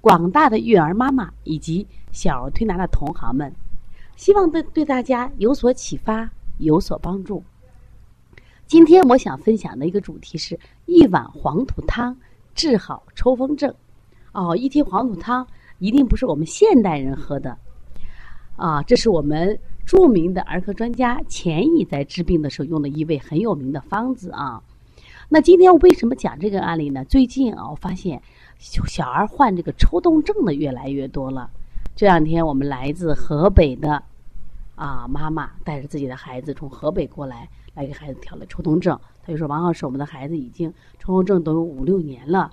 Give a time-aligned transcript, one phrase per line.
[0.00, 1.86] 广大的育儿妈妈以及。
[2.12, 3.52] 小儿推拿的同行们，
[4.16, 7.44] 希望对对大家有所启发，有所帮助。
[8.66, 12.16] 今天我想分享的一个主题是一碗黄土汤
[12.54, 13.74] 治好抽风症。
[14.32, 15.46] 哦，一提黄土汤，
[15.78, 17.58] 一定不是我们现代人喝的
[18.56, 24.62] 啊，这是我们著名的儿科专家钱乙在治病的时候用的一味很有名的方子啊。
[25.28, 27.04] 那今天我为什么讲这个案例呢？
[27.04, 28.22] 最近啊，我发现
[28.58, 31.50] 小儿患这个抽动症的越来越多了。
[31.94, 34.02] 这两天，我们来自河北的
[34.74, 38.98] 啊妈妈带着自己的孩子从河北过来，来给孩子调了抽动症。
[39.24, 42.50] 他就说：“王老师，我们的孩子已经抽动症都有五六年了，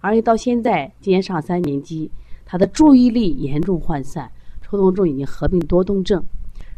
[0.00, 2.10] 而且到现在今年上三年级，
[2.44, 6.22] 他的注意力严重涣散，抽动症已经合并多动症。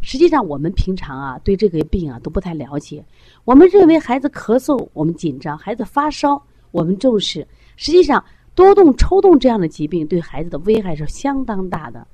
[0.01, 3.05] 实际上，我们平常啊对这个病啊都不太了解。
[3.45, 7.47] 我们认为孩子咳嗽我们紧张，孩子发烧我们重视。
[7.77, 8.25] 实际上。”
[8.57, 12.05] 多动、抽动这样的疾病对孩子的危害是相当大的。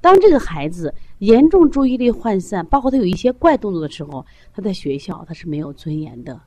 [0.00, 4.24] 当这个孩子严重注意力涣散，包括他有一些怪动作的时候，
[4.54, 6.40] 他在学校他是没有尊严的，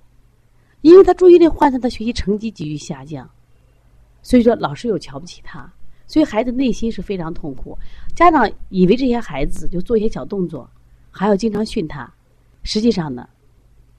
[0.80, 3.30] 因为他注意力涣散，他学习成绩急剧下降。
[4.24, 5.70] 所以说，老师又瞧不起他，
[6.08, 7.78] 所以孩子内心是非常痛苦。
[8.16, 10.70] 家长以为这些孩子就做一些小动作，
[11.10, 12.10] 还要经常训他，
[12.64, 13.28] 实际上呢，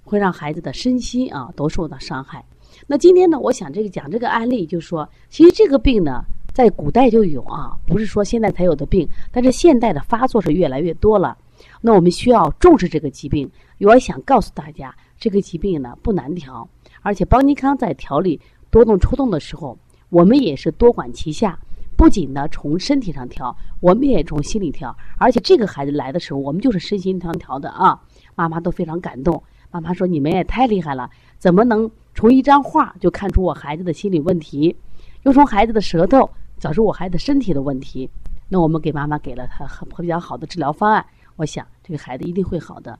[0.03, 2.43] 会让孩子的身心啊都受到伤害。
[2.87, 11.37] 那今天呢，我想这个讲这个案例，就是说，其实这个病呢，在古代就有啊，不是说现在才有的病，但是现代的发作是越来越多了。
[11.81, 13.51] 那我们需要重视这个疾病。
[13.79, 16.69] 我想告诉大家，这个疾病呢不难调，
[17.03, 18.41] 而且邦尼康在调理
[18.71, 19.79] 多动抽动的时候，
[20.09, 21.59] 我们也是多管齐下，
[21.97, 24.97] 不仅呢从身体上调，我们也从心理调。
[25.19, 28.01] 而且这个孩子来的时候，我们就是身心相调的啊，
[28.35, 29.43] 妈妈都非常感动。
[29.71, 31.09] 妈妈说：“你们也太厉害了，
[31.43, 34.77] 怎么能？”从一张画就看出我孩子的心理问题，
[35.25, 36.31] 又从孩子的舌头
[36.61, 38.09] 找出我孩子身体的问题。
[38.49, 41.05] 那我们给妈妈给了他很比较好的治疗方案，
[41.35, 42.97] 我想这个孩子一定会好的。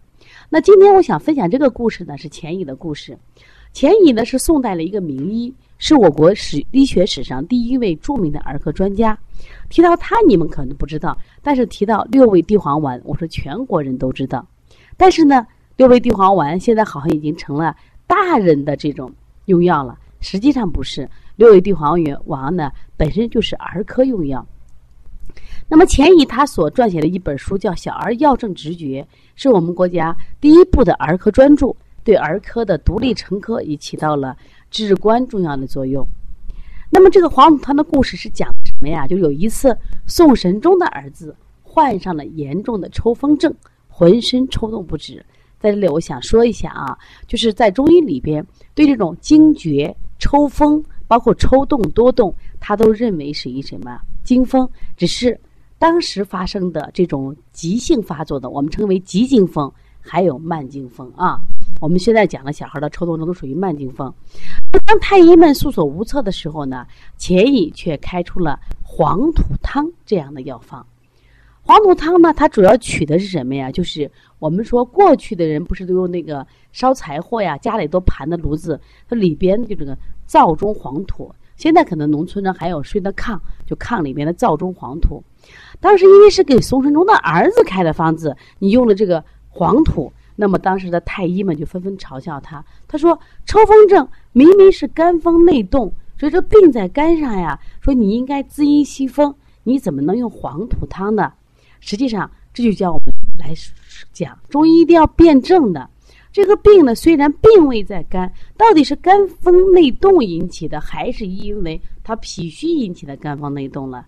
[0.49, 3.17] 那今天我想分享这个故事呢，是钱乙的故事。
[3.73, 9.17] 钱乙呢是宋代的一个名医，是我国史医学史上第一位著名的儿科专家。
[9.69, 14.45] 提到他，你们可能不知道，但是提到六味地黄丸，我说全国人都知道。
[14.97, 17.77] 但是呢，六味地黄丸现在好像已经成了。
[18.13, 19.11] 大人的这种
[19.47, 24.47] 用药了，实际上不是六味地黄丸王呢，本身就是儿科用药。
[25.67, 29.03] 那么钱乙他所撰写的一本书叫《小儿药证直觉》，
[29.35, 31.75] 是我们国家第一部的儿科专著，
[32.05, 34.37] 对儿科的独立成科也起到了
[34.71, 36.07] 至关重要的作用。
[36.91, 39.07] 那么这个黄土汤的故事是讲什么呀？
[39.07, 39.75] 就有一次
[40.07, 43.55] 宋神宗的儿子患上了严重的抽风症，
[43.89, 45.25] 浑身抽动不止。
[45.63, 55.41] 在这里，我想说一下啊，就是在中医里边，对这种惊厥、抽风，包括抽动多动，他都认为是一什么惊风，只是
[55.79, 61.39] 当时发生的这种急性发作的，我们称为急惊风，还有慢惊风啊。
[61.81, 64.13] 我们现在讲的小孩的抽动症都属于慢惊风。
[64.85, 66.87] 当太医们束手无策的时候呢，
[67.17, 70.85] 钱乙却开出了黄土汤这样的药方。
[71.65, 73.71] 黄土汤呢，它主要取的是什么呀？
[73.71, 78.79] 就是我们说过去的人不是都用那个烧柴火呀，家里都盘的炉子，
[79.09, 79.97] 它里边就这个
[80.27, 81.33] 灶中黄土。
[81.57, 85.23] 现在可能农村呢还有睡的炕，就炕里面的灶中黄土。
[85.79, 92.65] 当时因为是给宋神宗的儿子开的方子，你用了这个黄土，那么当时的太医们就纷纷嘲笑他。
[92.89, 97.57] 他说：“抽风症明明是肝风内动，所以这病在肝上呀。
[97.81, 101.33] 说你应该滋阴息风，你怎么能用黄土汤呢？”
[101.83, 103.53] 实际上，这就叫我们来
[104.13, 105.91] 讲中医一定要辩证的。
[106.33, 114.07] 这个病呢，虽然病位在肝，到底是肝风内动引起的，还是因为他脾虚引起的肝风内动了？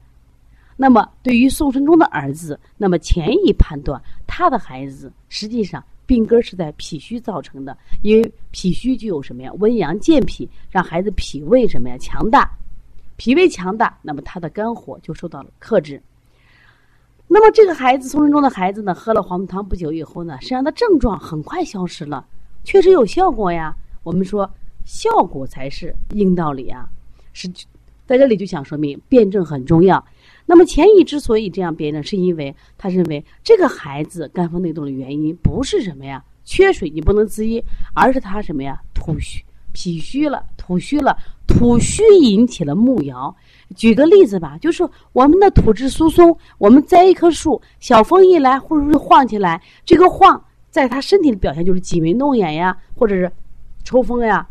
[0.77, 9.53] 那么，对于宋神宗的儿子，那么前一判断他的孩子实际上病根是在脾虚造成的，因为脾虚就有什么呀？
[9.59, 11.97] 温阳健脾，让孩子脾胃什么呀？
[11.99, 12.51] 强大，
[13.17, 16.01] 脾胃强大，那么他的肝火就受到了克制。
[17.27, 22.25] 那么这个孩子，宋神宗的孩子呢，喝了黄汤不久以后呢，身上的症状很快消失了，
[22.63, 23.75] 确实有效果呀。
[24.03, 24.49] 我们说
[24.85, 26.87] 效果才是硬道理啊，
[27.33, 27.49] 是
[28.07, 30.05] 在这里就想说明辩证很重要。
[30.45, 37.61] 那么前乙之所以这样辩证，是因为他认为这个孩子肝风内动的原因不是什么呀，缺水你不能滋阴，
[37.95, 39.43] 而是他什么呀，吐虚、
[39.73, 41.17] 脾虚了，吐虚了，
[41.47, 43.35] 吐虚引起了木摇。
[43.75, 53.31] 举个例子吧，就是我们的土质疏松，我们栽一棵树，小风一来，或者是晃起来，这个晃在他身体的表现就是挤眉弄眼呀，或者是
[53.85, 54.47] 抽风呀。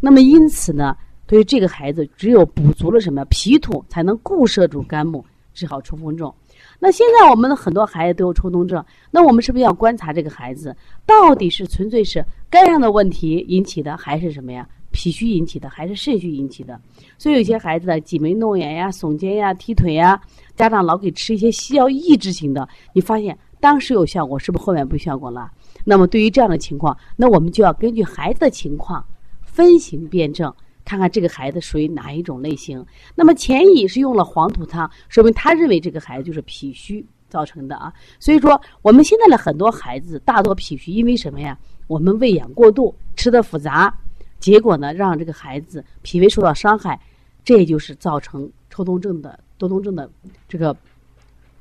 [0.00, 0.96] 那么因此呢，
[1.26, 6.32] 对于这个孩子，只有补足了什么脾土，才能固摄住肝木，治好抽风症。
[6.78, 10.74] 那现在我们的很多孩子都有抽动症，那我们是不是要观察这个孩子
[11.04, 14.66] 到底是纯粹是肝上的问题引起的，还是什么呀？
[14.92, 16.80] 脾虚引起的还是肾虚引起的？
[17.16, 20.20] 所以有些孩子的挤眉弄眼呀、耸肩呀、踢腿呀，
[20.56, 25.50] 家长老给吃一些西药抑制型的，你发现当时有效果，是不是后面没效果了？
[25.84, 29.04] 那么对于这样的情况，那我们就要根据孩子的情况
[29.42, 30.52] 分型辨证，
[30.84, 32.84] 看看这个孩子属于哪一种类型。
[33.14, 37.92] 那么前乙是用了黄土汤，说明他认为这个孩子就是脾虚造成的啊。
[38.18, 41.56] 所以说我们现在的很多孩子大多脾虚，因为什么呀？
[41.86, 43.92] 我们喂养过度，吃的复杂。
[44.40, 46.98] 结果呢，让这个孩子脾胃受到伤害，
[47.44, 50.10] 这也就是造成抽动症的多动症的
[50.48, 50.74] 这个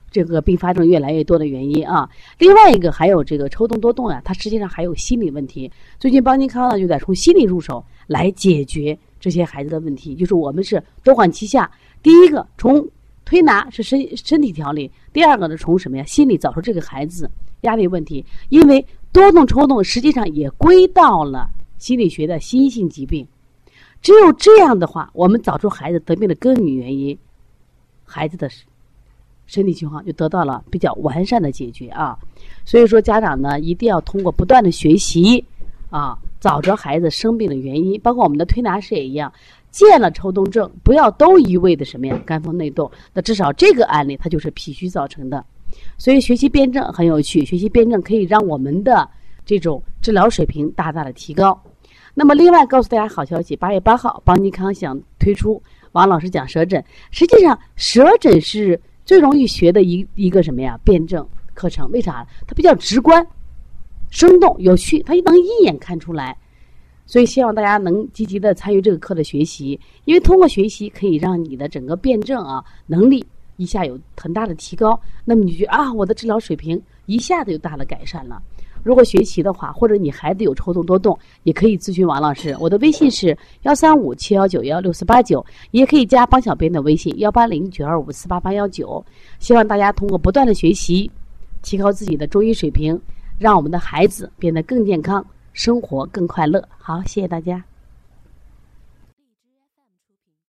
[0.10, 2.10] 这个并发症越来越多的原因啊。
[2.38, 5.70] 另外一个还有这个抽动多动呀，它实际上还有心理问题。
[6.00, 11.70] 最近邦尼康呢就在从心理入手来解决这些孩子的问题，就是我们是多管齐下。
[12.02, 12.88] 第一个从
[13.26, 17.30] 推拿是身身体调理，第二个呢从什么呀心理找出这个孩子
[17.62, 21.50] 压力问题，因为多动抽动实际上也归到了。
[21.80, 23.26] 心理学的心性疾病，
[24.02, 27.18] 只有这样的话，我们找出孩子得病的根源原因，
[28.06, 28.48] 孩子的
[29.48, 32.16] 身体情况就得到了比较完善的解决啊。
[32.66, 35.44] 所以说，家长呢一定要通过不断的学习
[35.90, 38.00] 啊，找着孩子生病的原因。
[38.02, 39.34] 包括我们的推拿师也一样，
[39.72, 42.92] 见了抽动症，不要都一味的什么呀，肝风内动。
[43.14, 45.44] 那至少这个案例它就是脾虚造成的。
[45.98, 49.10] 所以学习辩证很有趣，学习辩证可以让我们的
[49.46, 51.60] 这种治疗水平大大的提高。
[52.20, 55.64] 那么，另外告诉大家好消息，八月八号，邦尼康想推出
[55.94, 56.84] 王老师讲舌诊。
[57.12, 60.78] 实际上，舌诊是最容易学的一一个什么呀？
[60.84, 61.90] 辩证课程。
[61.92, 62.28] 为啥？
[62.46, 63.26] 它比较直观、
[64.10, 66.36] 生动、有趣，它能一眼看出来。
[67.06, 73.26] 所以，希望大家能积极的参与这个课的学习，因为通过学习可以让你的整个辩证啊能力
[73.56, 75.00] 一下有很大的提高。
[75.24, 78.42] 那么，你觉得啊，我的治疗水平一下子就大的改善了。
[78.84, 82.56] 如果学习的话，或者你孩子有抽动多动，也可以咨询王老师。
[82.60, 89.04] 我的微信是幺三五七幺九幺六四八九，也可以加帮小编的微信幺八零九二五四八八幺九。
[89.40, 91.10] 希望大家通过不断的学习，
[91.62, 93.00] 提高自己的中医水平，
[93.38, 96.64] 让我们的孩子变得更健康，生活更快乐。
[96.78, 97.64] 好，谢谢大家。